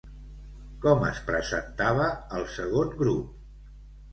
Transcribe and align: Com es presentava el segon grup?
Com 0.85 1.03
es 1.09 1.19
presentava 1.27 2.07
el 2.39 2.49
segon 2.55 2.91
grup? 3.03 3.31